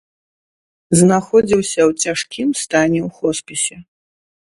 Знаходзіўся 1.01 1.81
ў 1.89 2.17
цяжкім 2.17 2.49
стане 2.65 2.99
ў 3.07 3.15
хоспісе. 3.21 3.75